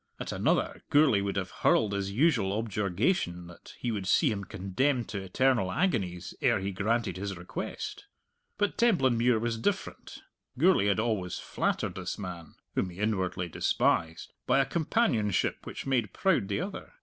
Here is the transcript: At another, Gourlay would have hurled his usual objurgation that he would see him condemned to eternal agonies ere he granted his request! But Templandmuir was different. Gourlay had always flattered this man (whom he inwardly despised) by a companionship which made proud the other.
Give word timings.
At 0.19 0.31
another, 0.31 0.81
Gourlay 0.89 1.21
would 1.21 1.35
have 1.35 1.51
hurled 1.51 1.93
his 1.93 2.11
usual 2.11 2.57
objurgation 2.57 3.45
that 3.45 3.75
he 3.77 3.91
would 3.91 4.07
see 4.07 4.31
him 4.31 4.45
condemned 4.45 5.07
to 5.09 5.19
eternal 5.21 5.71
agonies 5.71 6.33
ere 6.41 6.57
he 6.59 6.71
granted 6.71 7.17
his 7.17 7.37
request! 7.37 8.07
But 8.57 8.79
Templandmuir 8.79 9.37
was 9.39 9.59
different. 9.59 10.23
Gourlay 10.57 10.87
had 10.87 10.99
always 10.99 11.37
flattered 11.37 11.93
this 11.93 12.17
man 12.17 12.55
(whom 12.73 12.89
he 12.89 12.97
inwardly 12.97 13.47
despised) 13.47 14.33
by 14.47 14.57
a 14.57 14.65
companionship 14.65 15.67
which 15.67 15.85
made 15.85 16.13
proud 16.13 16.47
the 16.47 16.61
other. 16.61 16.93